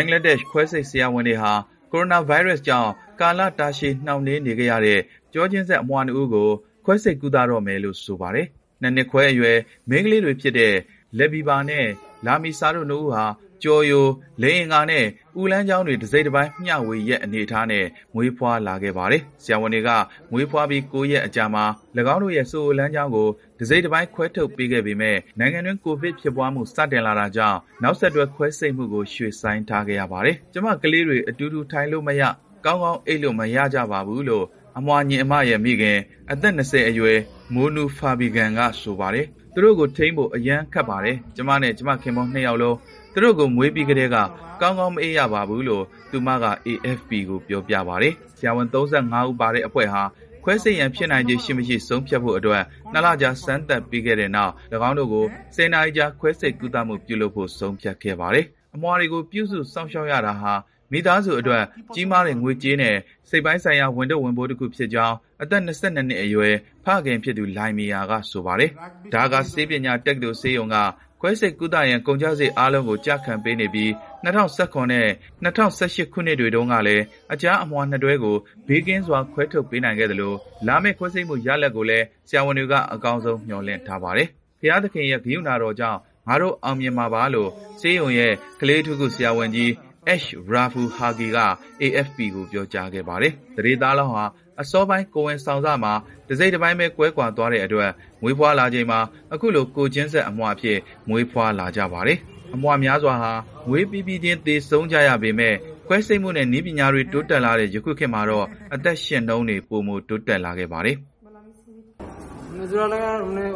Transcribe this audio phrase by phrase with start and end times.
[0.00, 1.52] ဘင်္ဂလားဒေ့ရှ် ခွဲစိတ်ဆရာဝန်တွေဟာ
[1.92, 2.90] ကိုရိုနာဗိုင်းရပ်စ်ကြောင့်
[3.20, 5.00] ကာလတာရှည် နှောင့်နှေးနေခဲ့ရတဲ့
[5.32, 6.50] ကျောချင်းဆက် အမွှားနှစ်ဦးကို
[6.84, 8.46] ခွဲစိတ်ကုသတော့မယ်လို့ ဆိုပါတယ်။
[8.80, 9.58] နှစ်နှစ်ခွဲအရွယ်
[9.88, 10.74] မိန်းကလေးတွေဖြစ်တဲ့
[11.18, 11.86] လက်ဘီဘာနဲ့
[12.26, 13.24] လာမီဆာတို့နှစ်ဦးဟာ
[13.62, 14.06] ကျော်ယို၊
[14.42, 15.04] လိင်အင်္ဂါနဲ့
[15.40, 19.90] ဥလမ်းကြောင်းတွေ တစိတ်တပိုင်း မျှဝေရက်အနေအထားနဲ့ မွေးဖွားလာခဲ့ပါတယ်။ဆရာဝန်တွေက
[20.32, 21.64] မွေးဖွားပြီး ၉ ရက်အကြာမှာ၎
[22.14, 23.28] င်းတို့ရဲ့ စိုအိုလမ်းကြောင်းကို
[23.60, 32.22] တစိတ်တပိုင်း ခွဲထုတ်ပေးခဲ့ပေမယ့် နိုင်ငံတွင်း ကိုဗစ်ဖြစ်ပွားမှု စတင်လာတာကြောင့် နောက်ဆက်တွဲ ခွဲစိတ်မှုကို ရွှေ့ဆိုင်းထားခဲ့ရပါတယ်။ကျမကလေးတွေ အတူတူ ထိုင်လို့မရ၊
[32.64, 34.44] ကောင်းကောင်း အိပ်လို့ မရကြပါဘူးလို့
[34.78, 35.98] အမွှာညီအမရဲ့မိခင်
[36.32, 37.18] အသက် ၂၀ အရွယ်
[37.54, 42.76] မိုနူဖာဘီဂန်ကဆိုပါတယ်။သူတို့ကို ထိန်းဖို့ အရမ်းခက်ပါတယ်။ကျမနဲ့ ကျမခင်ပွန်း နှစ်ယောက်လုံး
[43.12, 44.16] သူတို့ကိုမွေးပြီးကတည်းက
[44.60, 50.02] ကောင်းကောင်းမအိပ်ရပါဘူးလို့သူမက AFP ကိုပြောပြပါတယ်။ဆရာဝန်၃၅ဦးပါတဲ့အဖွဲ့ဟာ
[50.44, 52.62] ခွဲစိတ်ရန်ဖြစ်နိုင်ခြေရှိမရှိဆုံးဖြတ်ဖို့အတွက်
[52.94, 54.52] ၂လကြာစမ်းသပ်ပြီးခဲ့တဲ့နောက်၎
[54.88, 55.24] င်းတို့ကို
[55.56, 60.54] ၁၀နာရီကြာခွဲစိတ်ကုသမှုပြုလုပ်ဖို့ဆုံးဖြတ်ခဲ့ပါတယ်။အမွှာတွေကိုပြုစုစောင့်ရှောက်ရတာဟာ
[60.92, 62.96] မိသားစုအတွက်ကြီးမားတဲ့ငွေကြေးနဲ့
[63.28, 66.54] စိတ်ပိုင်းဆိုင်ရာဝန်ထုပ်ဝန်ပိုးတခုဖြစ်ကြောင်းအသက်၂၂နှစ်အရွယ်
[66.84, 68.70] ဖခင်ဖြစ်သူလိုင်မီယာကဆိုပါတယ်။
[69.14, 70.76] ဒါကာဆေးပညာတက္ကသိုလ်ဆေးရုံက
[71.20, 73.90] ခွဲစိတ်ကုသရန် ကုန်ကျစရိတ်အားလုံးကို ကျခံပေးနေပြီး
[74.24, 75.08] ၂၀၁၇ နဲ့
[75.44, 78.36] ၂၀၁၈ ခုနှစ်တွေတုန်းကလည်း အကြားအမွှာနှစ်တွဲကို
[78.68, 80.34] ဘေးကင်းစွာ ခွဲထုတ်ပေးနိုင်ခဲ့သလို
[80.66, 84.28] လာမယ့် ခွဲစိတ်မှုရလဒ်ကိုလည်း ဆရာဝန်တွေက အကောင်းဆုံး မျှော်လင့်ထားပါတယ်။
[84.60, 85.98] ဘုရားသခင်ရဲ့ဂရုဏာတော်ကြောင့်
[86.28, 89.70] ငါတို့ အောင်မြင်မှာပါလို့ ဆေးရုံရဲ့ ကလေးထုခုဆရာဝန်ကြီး
[90.13, 91.39] Ash Rafu Hagi က
[91.81, 94.25] AFP ကိုပြောကြားခဲ့ပါတယ်။သန္ဓေသားလောင်းဟာ
[94.61, 95.93] အစောပိုင်းကိုယ်ဝန်ဆောင်စမှာ
[96.27, 98.99] တစိတ်တပိုင်းပဲကွဲကွာသွားတဲ့အတွက်မွေးဖွားလာချိန်မှာ
[99.33, 100.77] အခုလိုကိုယ်ချင်းဆက်အမွှားအဖြစ်
[101.09, 102.17] မွေးဖွားလာကြပါတယ်။
[102.55, 103.33] အမွှားများစွာဟာ
[103.67, 105.57] မွေးပြီးပြီးချင်းသေဆုံးကြရပေမယ့်
[105.87, 110.97] ခွဲစိတ်မှုနဲ့နည်းပညာတွေတိုးတက်လာတဲ့ယခုခေတ်မှာတော့အသက်ရှင်နှုန်းတွေပိုမိုတိုးတက်လာခဲ့ပါတယ်။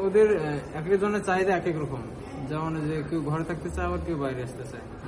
[0.06, 0.28] ওদের
[0.78, 2.02] এক একজনের চাহিদা এক এক রকম
[2.50, 5.03] যেমন যে কেউ ঘরে থাকতে চায় আবার কেউ বাইরে আসতে চায় ။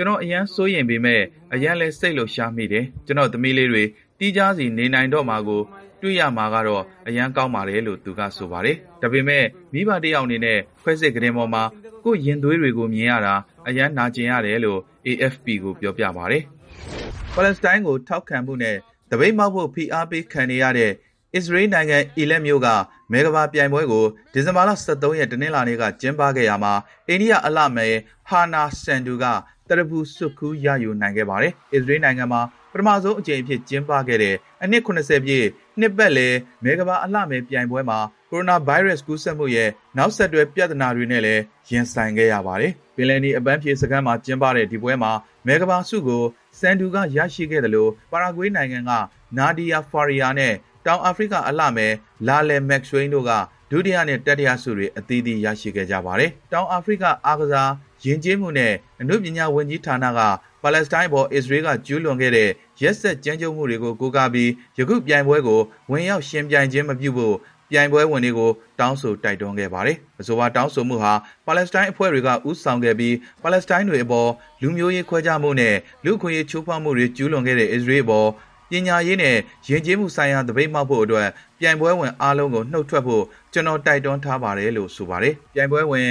[0.00, 1.24] ကျွန်တော်အရမ်းစိုးရိမ်ပေမယ့်
[1.54, 3.84] အရမ်းလည်းစိတ်လှုပ်ရှားမိတယ်။ကျွန်တော့်သမီးလေးတွေ
[4.18, 5.62] သီးခြားစီနေနိုင်တော့မှာကို
[6.02, 11.62] တွေ့ရမှာကတော့အရမ်းကောင်းပါတယ်လို့သူကဆိုပါတယ်။ဒါပေမဲ့မိဘတယောက်အနေနဲ့ခွဲစိတ်ခုတင်ပေါ်မှာ
[12.04, 13.34] ကိုယ့်ရင်သွေးတွေကိုမြင်ရတာ
[13.66, 16.42] အရမ်းနာကျင်ရတယ်လို့ AFP ကိုပြောပြပါတယ်။
[17.34, 18.76] ပါလက်စတိုင်းကိုထောက်ခံမှုနဲ့
[19.10, 20.92] သပိတ်မှောက်ဖို့ဖိအားပေးခံနေရတဲ့
[21.34, 22.68] အစ္စရေးနိုင်ငံအီလက်မြို့က
[23.12, 26.74] မဲကဘာပြိုင်ပွဲကိုဒီဇင်ဘာလ23ရက်တနင်္လာနေ့ကကျင်းပခဲ့ရမှာ
[27.08, 27.94] အိန္ဒိယအလှမယ်
[28.28, 29.24] ဟာနာဆန်ဒူက
[29.70, 32.40] တရဘူးစွတ်ခူးရယူနိုင်ခဲ့ပါတယ်။အစ္စရေးနိုင်ငံမှာ
[32.72, 35.46] ပထမဆုံးအကြိမ်အဖြစ်ကျင်းပခဲ့တဲ့အနှစ်80ပြည့်
[35.80, 37.98] နှစ်ပတ်လည်မဲကဘာအလှမယ်ပြိုင်ပွဲမှာ
[38.30, 45.12] ကိုရိုနာဗိုင်းရပ်စ်ကူးစက်မှုရဲ့နောက်ဆက်တွဲပြဿနာတွေနဲ့လည်းရင်ဆိုင်ခဲ့ရပါတယ်။ပင်လယ်နီအပန်းဖြေစခန်းမှာကျင်းပတဲ့ဒီပွဲမှာ
[45.46, 46.24] မဲကဘာဆုကို
[46.60, 48.90] စန်ဒူကရရှိခဲ့တယ်လို့ပါရာဂွေးနိုင်ငံက
[49.38, 50.54] နာဒီယာဖာရီယာနဲ့
[50.86, 51.92] တောင်အာဖရိကအလှမယ်
[52.28, 53.30] လာလယ်မက်ဆွိန်းတို့က
[53.70, 57.70] ဒုတိယနဲ့တတိယဆုတွေအသီးသီးရရှိခဲ့ကြပါတယ်။တောင်အာဖရိကအားကစား
[58.04, 60.20] ယဉ်ကျေးမှုနဲ့အနုပညာဝန်ကြီးဌာနက
[60.62, 62.48] ပါလက်စတိုင်းပေါ် အစ္စရေးက ကျူးလွန်ခဲ့တဲ့
[62.80, 67.36] ရက်စက်ကြမ်းကြုတ်မှုတွေကို ကိုးကားပြီး ယခုပြိုင်ပွဲကို ဝင်ရောက်ရှင်ပြိုင်ခြင်းမပြုဖို့
[67.70, 68.50] ပြိုင်ပွဲဝင်တွေကို
[68.80, 71.12] တောင်းဆိုတိုက်တွန်းခဲ့ပါတယ်။အဆိုပါတောင်းဆိုမှုဟာ
[71.46, 74.28] ပါလက်စတိုင်းအဖွဲ့တွေကဥဆောင်ခဲ့ပြီး ပါလက်စတိုင်းတွေအပေါ်
[74.62, 75.74] လူမျိုးရေးခွဲခြားမှုနဲ့
[76.04, 78.28] လူခွင့်ရေး ချိုးဖောက်မှုတွေ ကျူးလွန်ခဲ့တဲ့ အစ္စရေးအပေါ်
[78.70, 79.36] ပညာရေးနဲ့
[79.68, 81.28] ယဉ်ကျေးမှုဆိုင်ရာတပိတ်မှောက်ဖို့အတွက်
[81.58, 86.08] ပြိုင်ပွဲဝင်အားလုံးကို နှုတ်ထွက်ဖို့ ကျွန်တော် တိုက်တွန်းထားပါတယ်လို့ ဆိုပါတယ်။ပြိုင်ပွဲဝင်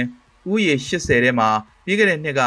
[0.52, 1.48] ဥယေ80ထဲမှာ
[1.90, 2.42] ပြီးခဲ့တဲ့နှစ်က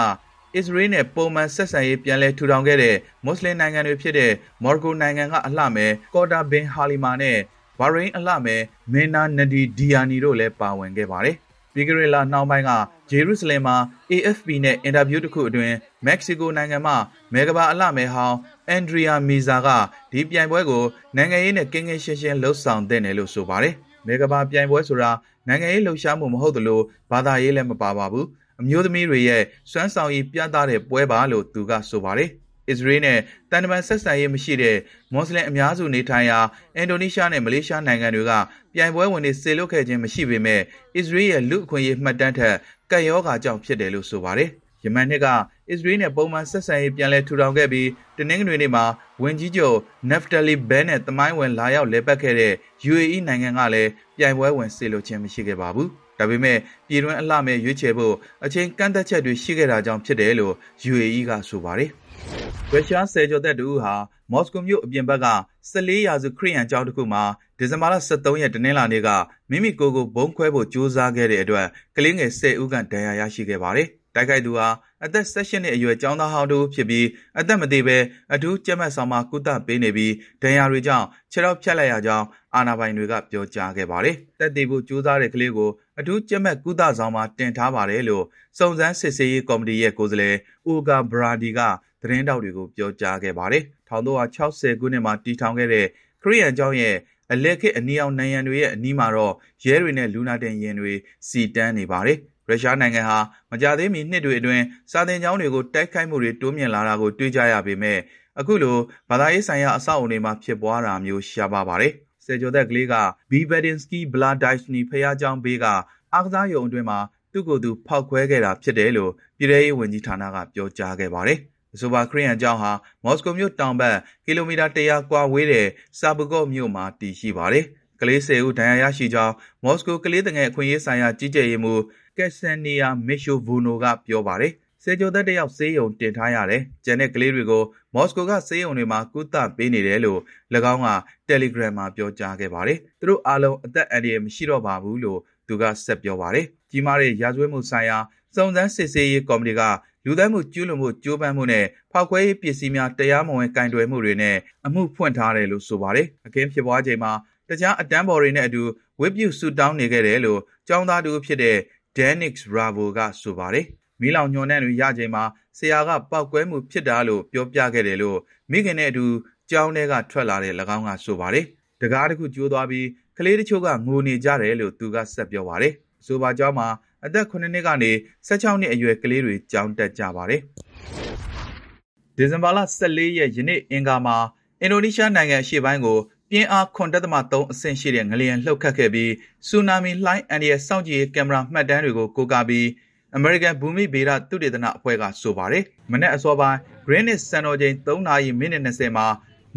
[0.56, 2.96] အစ္စရေးနဲ့ပုံမှန်ဆက်ဆံရေးပြန်လည်ထူထောင်ခဲ့တဲ့
[3.26, 4.32] မွတ်စလင်နိုင်ငံတွေဖြစ်တဲ့
[4.64, 7.38] မော်ရိုကိုနိုင်ငံကအလှမယ်ကော်တာဘင်ဟာလီမာနဲ့
[7.80, 8.62] ဘာရိန်းအလှမယ်
[8.94, 11.36] မင်နာနဒီဒီယာနီတို့လည်းပါဝင်ခဲ့ပါတယ်။
[11.74, 12.72] ပြီးကြရလာနှောင်းပိုင်းက
[13.10, 13.76] ဂျေရုဆလင်မှာ
[14.12, 15.76] AFP နဲ့အင်တာဗျူးတစ်ခုအတွင်း
[16.06, 16.96] မက္ကဆီကိုနိုင်ငံမှာ
[17.34, 18.38] မေဂဘာအလှမယ်ဟောင်း
[18.70, 19.68] အန်ဒရီယာမီဇာက
[20.12, 20.84] ဒီပြိုင်ပွဲကို
[21.16, 23.74] နိုင်ငံရေးနဲ့ကင်းကင်းရှင်းရှင်းလှုပ်ဆောင်တဲ့နယ်လို့ဆိုပါတယ်။
[24.06, 25.12] မေဂဘာပြိုင်ပွဲဆိုတာ
[25.48, 26.82] နိုင်ငံရေးလှုပ်ရှားမှုမဟုတ်သလို
[27.12, 28.28] ဘာသာရေးလည်းမပါပါဘူး။
[28.62, 32.30] အမျိုးသမီးတွေရဲ့စွမ်းဆောင်ရည်ပြသတဲ့ပွဲပါလို့သူကဆိုပါတယ်။
[32.70, 33.20] အစ္စရေးနဲ့
[33.52, 34.78] တန်တမန်ဆက်ဆံရေးမရှိတဲ့
[35.14, 36.40] မွတ်စလင်အများစုနေထိုင်ရာ
[36.76, 38.32] အင်ဒိုနီးရှားနဲ့မလေးရှားနိုင်ငံတွေက
[38.74, 40.62] ပြိုင်ပွဲဝင်တွေဆေလွတ်ခဲ့ခြင်းမရှိပေမဲ့
[40.96, 42.56] အစ္စရေးရဲ့လူအခွင့်အရေးမှတ်တမ်းထက်
[42.92, 44.50] ကပ်ရောဂါကြောင့်ဖြစ်တယ်လို့ဆိုပါတယ်။
[44.84, 45.28] ယမန်နှစ်က
[45.70, 48.86] အစ္စရေးနဲ့ပုံမှန်ဆက်ဆံရေးပြန်လည်ထူထောင်ခဲ့ပြီးတနင်္ဂနွေနေ့မှာ
[49.24, 49.78] ဝန်ကြီးချုပ်
[50.10, 52.54] နက်ဖတလီဘဲနဲ့တမိုင်းဝင်လာရောက်လဲပတ်ခဲ့တဲ့
[52.92, 55.90] UAE နိုင်ငံကလည်းပြိုင်ပွဲဝင်ဆေလွတ်ခြင်းမရှိခဲ့ပါဘူး။
[56.24, 58.16] ဒါပေမဲ့ပြည်တွင်းအလှမဲ့ရွေးချယ်ဖို့
[58.46, 60.54] အချိန်ကန့်သတ်ချက်တွေရှိခဲ့တာကြောင့်ဖြစ်တယ်လို့
[60.92, 61.90] UAE ကဆိုပါတယ်။
[62.72, 63.94] ရုရှားဆယ်ကျော်သက်တဦးဟာ
[64.32, 65.28] မော်စကိုမြို့အပြင်ဘက်က
[65.72, 67.24] 14ရာစုခရစ်ယာန်ကျောင်းတစ်ခုမှာ
[67.58, 69.10] ဒီဇင်ဘာလ23ရက်တနင်္လာနေ့က
[69.50, 74.68] မိမိကိုယ်ကိုဘုံခွဲဖို့ကြိုးစားခဲ့တဲ့အတွက်ကလေးငယ်10ဦးခန့်ဒဏ်ရာရရှိခဲ့ပါတယ်။တိုက်ခိုက်သူဟာ
[75.06, 77.08] အသက်16နှစ်အရွယ်ကျောင်းသားဟောင်းတို့ဖြစ်ပြီး
[77.40, 77.98] အသက်မသေးဘဲ
[78.34, 85.70] အထူးကြက်မှတ်ဆောင်မှာကုသပေးနေပြီးဒဏ်ရာတွေကြောင့်ခြေထောက်ဖြတ်လိုက်ရကြောင်းအာဏာပိုင်တွေကပြောကြားခဲ့ပါတယ်။တက်တည်ဖို့ကြိုးစားတဲ့ကလေးကို
[86.00, 88.26] အထူးကြက်မှတ်ကုသဆောင်မှာတင်ထားပါတယ်လို့
[88.58, 91.60] စုံစမ်းစစ်ဆေးရေးကော်မတီရဲ့ကိုယ်စားလှယ်အိုဂါဘရာဒီက
[92.02, 95.88] သတင်းတောက်တွေကိုပြောကြားခဲ့ပါတယ်။1360ခုနှစ်မှာတည်ထောင်ခဲ့တဲ့
[96.24, 96.96] ခရီးရန်ကျောင်းရဲ့
[97.32, 99.34] အလက်ခေတ်အနီအောင်နိုင်ရန်တွေရဲ့အနီးမှာတော့
[99.66, 100.94] ရဲတွေနဲ့လူနာတင်ရင်တွေ
[101.28, 102.18] စီတန်းနေပါတယ်။
[102.50, 103.20] ရုရှားနိုင်ငံဟာ
[103.52, 108.00] မကြသေးမီနှစ်တွေအတွင်းစာသင်ကျောင်းတွေကိုတိုက်ခိုက်မှုတွေတိုးမြင့်လာတာကိုတွေ့ကြရပေမဲ့
[108.40, 108.78] အခုလို
[109.10, 111.94] ဘာသာရေးဆိုင်ရာအဆောက်အုံတွေမှာဖြစ်ပွားတာမျိုးရှားပါပါတယ်။
[112.26, 112.94] ဆယ်ကျော်သက်ကလေးက
[113.32, 115.66] ဘီဘက်ဒင်စကီဘလာဒိုက်စနီဖျားကျောင်းဘေးက
[116.14, 117.00] အားကစားရုံအတွင်းမှာ
[117.34, 122.72] သူ့ကိုယ်သူဖောက်ခွဲခဲ့တာဖြစ်တယ်လို့ပြည်ထောင်ရေးဝန်ကြီးဌာနကပြောကြားခဲ့ပါတယ်။အ ဆိုပါခရီးယန်ကျောင်းဟာ
[123.04, 125.68] မော်စကိုမြို့တောင်ဘက်ကီလိုမီတာ100ကွာဝေးတဲ့
[126.00, 127.66] ဆာဘူကော့မြို့မှာတည်ရှိပါတယ်။
[128.00, 129.34] ကလေး၁၀ဦးဒဏ်ရာရရှိကြောင်း
[129.64, 131.82] မော်စကိုကလေးငယ်အခွင့်အရေးဆိုင်ရာကြီးကြပ်ရေးမှူး
[132.18, 134.54] ကက်ဆန်နီယာမစ်ရှိုဗိုနိုကပြောပါတယ်။
[134.84, 137.64] ဆယ်ကျော်သက်တယောက်ဆေးရုံတင်ထားရတယ်။ကျန်တဲ့ကလေးတွေကို
[137.96, 140.20] မော်စကိုကဆေးရုံတွေမှာကုသပေးနေတယ်လို့၎
[140.74, 140.90] င်းက
[141.30, 147.98] Telegram မှာပြောကြားခဲ့ပါတယ်။သူတို့အားလုံးအသက်အန္တရာယ်မရှိတော့ပါဘူးလို့သူကဆက်ပြောပါတယ်။ကြီးမားတဲ့ရာဇဝတ်မှုဆိုင်ရာ
[148.36, 149.62] စုံစမ်းစစ်ဆေးရေးကော်မတီက
[150.06, 154.36] လူသတ်မှုကျူးလွန်မှုကြိုးပမ်းမှုနဲ့ဖောက်ခွဲရေးပစ္စည်းများတရားမဝင်ကင်တွယ်မှုတွေနဲ့
[154.66, 157.12] အမှုဖွင့်ထားတယ်လို့ဆိုပါတယ်။အခင်းဖြစ်ပွားချိန်မှာ
[157.50, 158.64] တခြားအတန်းပေါ်တွေနဲ့အတူ
[159.02, 161.58] ဝစ်ပြုဆူတောင်းနေခဲ့တယ်လို့ကျောင်းသားတူဖြစ်တဲ့
[161.98, 163.66] Denix Bravo ကဆိုပါတယ်။
[164.02, 165.24] မီးလောင်ညှော်နှံ့တွေရချိန်မှာ
[165.58, 168.18] ဆရာကပောက်ကွဲမှုဖြစ်တာလို့ပြောပြခဲ့တယ်လို့
[168.52, 169.06] မိခင်နဲ့အတူ
[169.52, 171.46] ကျောင်းထဲကထွက်လာတဲ့၎င်းကဆိုပါတယ်။
[171.82, 175.74] တကားတစ်ခုကျိုးသွားပြီးကလေးတချို့ကငိုနေကြတယ်လို့သူကဆက်ပြောပါတယ်။
[176.06, 176.68] ဆိုပါကျောင်းမှာ
[177.06, 177.92] အသက်9နှစ်ကနေ
[178.28, 180.42] 16နှစ်အရွယ် ကလေးတွေ ကျောင်းတက်ကြပါတယ်။
[182.18, 184.18] ဒီဇင်ဘာလ14ရက် ယနေ့ အင်္ဂါမှာ
[184.62, 189.12] အင်ဒိုနီးရှားနိုင်ငံ အရှေ့ပိုင်းကို ပြင်းအား9.3အဆင့်ရှိတဲ့ ငလျင်လှုပ်ခတ်ခဲ့ပြီး
[189.48, 192.68] ဆူနာမီလှိုင်းအန်ဒီရဲ့စောင့်ကြည့်ရေး ကင်မရာ မှတ်တမ်းတွေကို ကိုးကားပြီး
[193.16, 199.08] အမေရိကန် ဘူမိဗေဒ သုတေသနအဖွဲ့က ဆိုပါတယ်။မနေ့အစောပိုင်း Greenwich စံတော်ချိန်3နာရီ မိနစ်20မှာ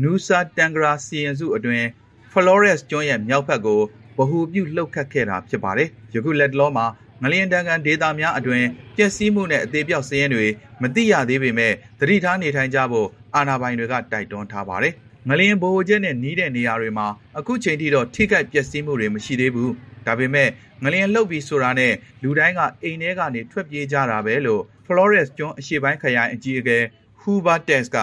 [0.03, 1.87] Nusa Tenggara စီရင်စုအတွင်း
[2.33, 3.81] Flores ကျွန်းရဲ့ မြောက်ဘက်ကို
[4.19, 6.87] ဗဟူပြု လှုပ်ခတ်ခဲ့တာ ဖြစ်ပါတယ်။ယခုလက်တလောမှာ
[7.23, 8.65] ငလျင်တန်ကန်ဒေတာများအတွင်
[8.97, 10.47] ပျက်စီးမှုနဲ့အသေးပြောက်စည်းရင်တွေ
[10.83, 14.95] မတိရသေးပေမဲ့သတိထားနေထိုင်ကြဖို့အာဏာပိုင်တွေကတိုက်တွန်းထားပါတယ်။
[15.29, 17.07] ငလျင်ဘိုဟိုချက်နဲ့နီးတဲ့နေရာတွေမှာ
[17.39, 19.71] အခုချိန်ထိတော့ထိခိုက်ပျက်စီးမှုတွေမရှိသေးဘူး။
[20.07, 20.49] ဒါပေမဲ့
[20.85, 21.93] ငလျင်လှုပ်ပြီးဆိုတာနဲ့
[22.23, 26.79] လူတိုင်းကအိမ်ထဲကနေထွက်ပြေးကြတာပဲလို့ Flores ကျွန်းအရှေ့ပိုင်းခရိုင်အကြီးအကဲ
[27.21, 27.99] Hubert Tess က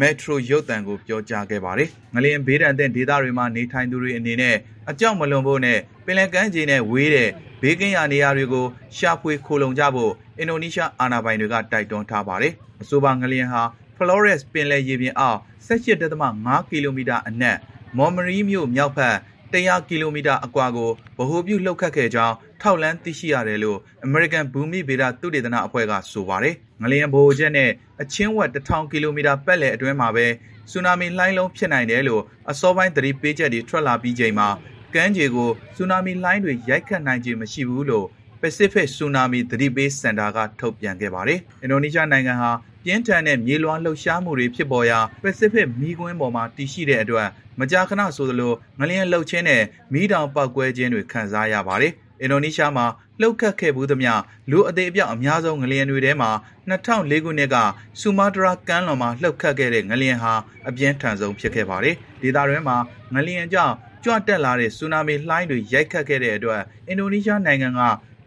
[0.00, 4.56] မက်ထရိုရုပ်သံကို ပြောကြားခဲ့ပါတယ်။ငလျင်ဘေးဒဏ်တဲ့ဒေသတွေမှာ နေထိုင်သူတွေအနေနဲ့
[4.90, 7.30] အကြောက်မလွန်ဖို့နဲ့ ပင်လယ်ကမ်းခြေနဲ့ဝေးတဲ့
[7.62, 12.52] ဘေးကင်းရာနေရာတွေကို ရှာဖွေခိုလုံကြဖို့ အင်ဒိုနီးရှားအာဏာပိုင်တွေက တိုက်တွန်းထားပါတယ်။
[12.82, 13.62] အဆိုပါငလျင်ဟာ
[13.96, 15.38] Flores ပင်လယ်ရေပြင်အောက်
[15.68, 17.58] 18.5ကီလိုမီတာအနက်
[17.96, 19.16] မော်မရီမြို့မြောက်ဘက်
[19.52, 27.70] 100ကီလိုမီတာအကွာကိုဗဟိုပြုလှုပ်ခတ်ခဲ့ကြောင်းထောက်လန်းသိရှိရတယ်လို့ American ဘူမိဗေဒသုတေသနအဖွဲ့ကဆိုပါတယ်။ငလျင်ဗဟိုချက်နဲ့
[28.02, 30.26] အချင်းဝက်1000ကီလိုမီတာပတ်လည်အတွင်းမှာပဲ
[30.70, 34.48] ဆူနာမီလှိုင်းလုံးဖြစ်နိုင်တယ်လို့အစောပိုင်းသတိပေးချက်တွေထွက်လာပြီးချိန်မှာ
[34.94, 38.06] ကမ်းခြေကိုဆူနာမီလှိုင်းတွေရိုက်ခတ်နိုင်ခြင်းမရှိဘူးလို့
[38.42, 42.50] Pacific Tsunami သတိပေးစင်တာကထုတ်ပြန်ခဲ့ပါတယ်။အင်ဒိုနီးရှားနိုင်ငံဟာ
[42.84, 47.28] ပြင်းထန်တဲ့မြေလွှာလှုပ်ရှားမှုတွေဖြစ်ပေါ်ရာ Pacific မီးကွင်းပေါ်မှာတည်ရှိတဲ့အတွက်
[47.60, 52.86] မကြာခဏဆိုသလို ငလျင်လှုပ်ခြင်းနဲ့ မီးတောင်ပောက်ကွဲခြင်းတွေ ခံစားရပါတယ်။အင်ဒိုနီးရှားမှာ
[53.20, 54.12] လှုပ်ခတ်ခဲ့ဘူးသမျှ
[54.50, 56.30] လူအသေးအပြောက်အများဆုံး ငလျင်တွေထဲမှာ
[56.68, 57.56] 2004ခုနှစ်က
[58.00, 60.34] ဆူမာတရာကမ်းလွန်မှာ လှုပ်ခတ်ခဲ့တဲ့ ငလျင်ဟာ
[60.68, 62.76] အပြင်းထန်ဆုံးဖြစ်ခဲ့ပါတယ်။ဒေသတွင်းမှာ
[63.14, 67.80] ငလျင်ကြောင့် ကြွတက်လာတဲ့ ဆူနာမီလှိုင်းတွေ ရိုက်ခတ်ခဲ့တဲ့အတွက် အင်ဒိုနီးရှားနိုင်ငံက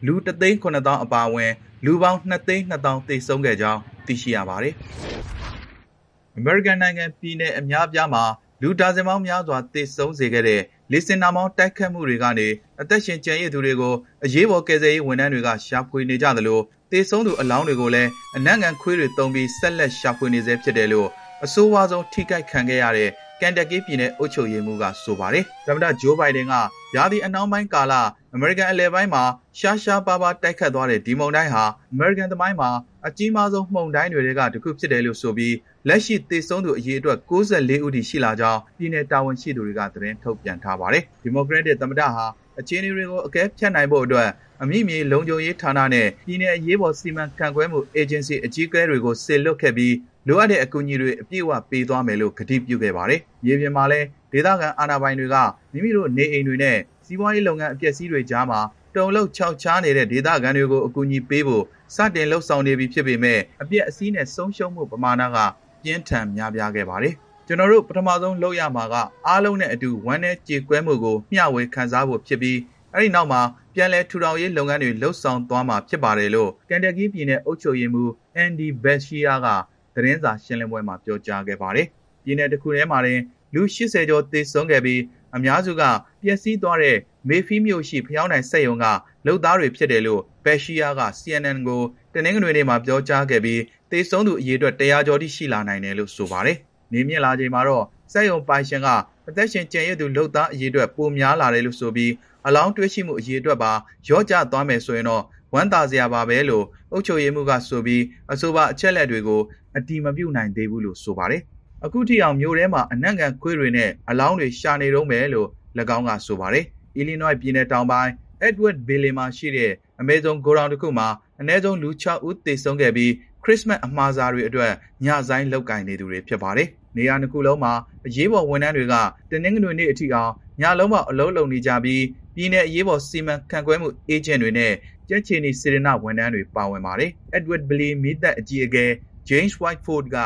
[0.06, 1.52] လူ3,900အပါအဝင်
[1.86, 4.74] လူပေါင်း2,200သေဆုံးခဲ့ကြောင်း သိရှိရပါတယ်။
[6.40, 8.24] American နိုင်ငံပြည်내အများအပြားမှာ
[8.62, 10.62] လူဒါဇင်ပေါင်းများစွာ သေဆုံးစေခဲ့တဲ့
[10.92, 12.48] လေစင်နာမောင်း တိုက်ခတ်မှုတွေကနေ
[12.82, 13.94] အသက်ရှင်ကျန်ရစ်သူတွေကို
[14.26, 16.60] အရေးပေါ် ကယ်ဆယ်ရေးဝန်ထမ်းတွေက ရှာဖွေနေကြသလို
[16.92, 21.10] သေဆုံးသူအလောင်းတွေကိုလည်း အနံ့ငံခွေးတွေတုံးပြီး ဆက်လက်ရှာဖွေနေဆဲ ဖြစ်တယ်လို့
[21.46, 23.10] အဆိုးဝါးဆုံးထိခိုက်ခံခဲ့ရတဲ့
[23.42, 26.54] ကန်တက်ကီပြည်နယ်အုပ်ချုပ်ရေးမှူးကဆိုပါတယ်။သမ္မတဂျိုးဘိုင်ဒန်က
[26.96, 27.94] ရာသီအနှောင်းပိုင်းကာလ
[28.36, 29.24] အမေရိကန်အလယ်ပိုင်းမှာ
[29.60, 31.64] ရှားရှားပါးပါးတိုက်ခတ်သွားတဲ့ဒီမုန်တိုင်းဟာ
[31.94, 32.70] အမေရိကန်သမိုင်းမှာ
[33.08, 35.56] အကြီးမားဆုံးမှုန်တိုင်းတွေကတစ်ခုဖြစ်တယ်လို့ဆိုပြီး
[35.88, 42.26] လက်ရှိသေဆုံးသူအရေအတွက်64ဦးထိရှိလာကြောင်းပြည်내တာဝန်ရှိသူတွေကသတင်းထုတ်ပြန်ထားပါတယ်။ဒီမိုကရက်တစ်သမ္မတဟာ
[42.60, 44.30] အခြေအနေတွေကိုအကဲဖြတ်နိုင်ဖို့အတွက်
[44.64, 49.96] အမိမြေလုံခြုံရေးဌာနနဲ့ပြည်내အရေးပေါ်စီမံခန့်ခွဲမှု agency အကြီးအကဲတွေကိုဆစ်လွတ်ခဲ့ပြီး
[50.28, 55.36] လိုအပ်တဲ့အကူအညီတွေအပြည့်အဝပေးသွားမယ်လို့ကတိပြုခဲ့ပါတယ်။မြေပြင်မှာလည်းဒေသခံအာဏာပိုင်တွေက
[55.72, 58.60] မိမိတို့နေအိမ်တွေနဲ့စီးပွားရေးလုပ်ငန်းအပျက်စီးတွေကြားမှာ
[58.96, 61.64] တုံလောက်ခြောက်ချားနေတဲ့ဒေသခံတွေကိုအကူအညီပေးဖို့
[61.96, 65.38] စတင်လှုပ်ဆောင်နေပြီဖြစ်ပေမဲ့အပြက်အစည်းနဲ့ဆုံးရှုံးမှုပမာဏက
[65.84, 67.16] ပြင်းထန်များပြားခဲ့ပါတယ်။
[67.50, 68.96] ကျွန်တော်တို့ပထမဆုံးလုပ်ရမှာက
[69.28, 72.58] အားလုံးနဲ့အတူဝမ်းနဲ့ကြေကွဲမှုကိုမျှဝေခံစားဖို့ဖြစ်ပြီး
[72.94, 73.42] အဲ့ဒီနောက်မှာ
[73.74, 79.48] ပြန်လည်ထူထောင်ရေးလုပ်ငန်းတွေလှုပ်ဆောင်သွားမှာဖြစ်ပါတယ်လို့ကန်တက်ကီပြည်နယ်အုပ်ချုပ်ရေးမှူးအန်ဒီဘက်ရှီယာက
[79.96, 81.88] သတင်းစာရှင်းလင်းပွဲမှာပြောကြားခဲ့ပါတယ်။
[82.24, 83.20] ပြည်내တစ်ခုထဲမှာတင်
[83.54, 85.02] လူ80ကျော်သေဆုံးခဲ့ပြီး
[85.36, 85.84] အများစုက
[86.24, 86.98] ပျက်စီးသွားတဲ့
[87.30, 88.86] မေဖီမြို့ရှိဖျောင်းနိုင်စက်ရုံက
[89.28, 91.82] လုပ်သားတွေဖြစ်တယ်လို့ဘက်ရှီယာက CNN ကို
[92.14, 93.62] တနင်္ဂနွေနေ့မှာပြောကြားခဲ့ပြီး
[93.92, 96.60] သေဆုံးသူအရေအတွက်100ကျော်ထိရှိလာနိုင်တယ်လို့ဆိုပါတယ်။
[96.94, 98.88] နေမြင့်လာချိန်မှာတော့စက်ရုံပိုင်ရှင်က
[99.28, 102.12] အသက်ရှင်ကျန်ရည်သူလုပ်သားအရေအတွက်ပိုများလာတယ်လို့ဆိုပြီး
[102.48, 103.72] အလောင်းတွေးရှိမှုအရေအတွက်ပါ
[104.10, 109.42] ရော့ကျသွားမယ်ဆိုရင်တော့ဝမ်းသာစရာပါပဲလို့အုပ်ချုပ်ရေးမှုကဆိုပြီးအဆိုပါအချက်လက်တွေကို
[109.78, 111.42] အတိမပြုတ်နိုင်သေးဘူးလို့ဆိုပါတယ်။
[111.86, 115.48] အခုထိအောင်မျိုးထဲမှာအနက်ငံခွေးတွေနဲ့အလောင်းတွေရှာနေတော့မယ်လို့၎
[115.98, 116.66] င်းကဆိုပါတယ်။
[117.00, 118.12] Illinois ပြည်နယ်တောင်ပိုင်း
[118.48, 121.08] Edward Bailey မှာရှိတဲ့အမေဇုံဂိုဒေါင်တစ်ခုမှာ
[121.40, 124.72] အနည်းဆုံးလူ6ဦးသေဆုံးခဲ့ပြီးခ ရစ်စမတ်အမှားစားတွေအတွက်
[125.06, 127.74] ညဆိုင်လောက်ကင်နေသူတွေဖြစ်ပါတယ်။နေရာတစ်ခုလုံးမှာ
[128.08, 128.96] အရေးပေါ်ဝန်ထမ်းတွေက
[129.30, 132.04] တင်းနှင်းငွေနေ့အထိအောင်ညလုံးပေါက်အလုံးလုံးနေကြပြီး
[132.36, 134.74] ပြည်내အရေးပေါ်စီမံခန့်ခွဲမှုအေဂျင့်တွေနဲ့
[135.10, 138.86] ကြက်ချီနီစေရနာဝန်ထမ်းတွေပါဝင်ပါတယ်။ Edward Bailey မိသက်အကြီးအကဲ
[139.30, 140.18] James Whiteford က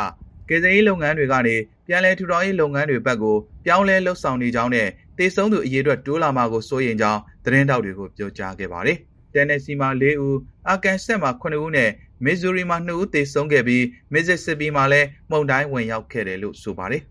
[0.49, 1.55] ကယ်ဆယ်ရေးလုပ်ငန်းတွေကနေ
[1.87, 4.87] ပြန်လည်ထူထောင်ရေးလုပ်ငန်းတွေဘက်ကိုပြောင်းလဲလှုပ်ဆောင်နေကြောင်းနဲ့
[5.17, 8.97] တေဆုံးသူအရေးအတွက်တိုးလာမှာကိုစိုးရိမ်ကြောင်းသတင်းတောက်တွေကိုပြောကြားခဲ့ပါတယ်။
[9.33, 10.35] တန်နယ်စီမှာ၄ဦး၊
[10.69, 11.89] အာကန်ဆက်မှာ9ဦးနဲ့
[12.25, 17.03] မစ်ဇူရီမှာ2ဦးသေဆုံးခဲ့ပြီးမစ်ဇစ်စပီမှာလည်းမုန်တိုင်းဝင်ရောက်ခဲ့တယ်လို့ဆိုပါတယ်။